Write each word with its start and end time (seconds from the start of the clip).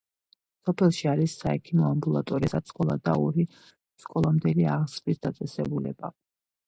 სოფელში 0.67 1.09
არის 1.11 1.35
საექიმო 1.41 1.85
ამბულატორია, 1.89 2.51
საჯარო 2.53 2.71
სკოლა 2.71 2.95
და 3.09 3.13
ორი 3.27 3.45
სკოლამდელი 4.07 4.67
აღზრდის 4.79 5.23
დაწესებულება. 5.29 6.13